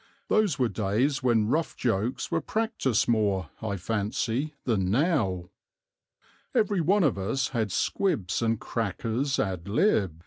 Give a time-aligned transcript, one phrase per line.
[0.29, 5.51] Those were days when rough jokes were practised more, I fancy, than now.
[6.55, 10.19] Every one of us had squibs and crackers _ad lib.